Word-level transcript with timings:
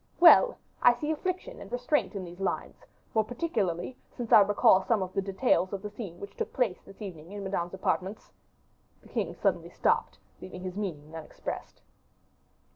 "Well! 0.19 0.57
I 0.81 0.95
see 0.95 1.11
affliction 1.11 1.61
and 1.61 1.71
restraint 1.71 2.15
in 2.15 2.25
these 2.25 2.39
lines; 2.39 2.85
more 3.13 3.23
particularly 3.23 3.97
since 4.17 4.31
I 4.31 4.39
recall 4.39 4.81
some 4.83 5.03
of 5.03 5.13
the 5.13 5.21
details 5.21 5.73
of 5.73 5.83
the 5.83 5.91
scene 5.91 6.19
which 6.19 6.35
took 6.35 6.51
place 6.53 6.81
this 6.83 7.03
evening 7.03 7.31
in 7.31 7.43
Madame's 7.43 7.75
apartments" 7.75 8.31
The 9.03 9.09
king 9.09 9.35
suddenly 9.35 9.69
stopped, 9.69 10.17
leaving 10.41 10.63
his 10.63 10.75
meaning 10.75 11.15
unexpressed. 11.15 11.81